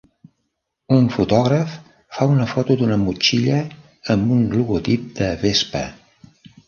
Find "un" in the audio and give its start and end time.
0.95-1.03, 4.39-4.43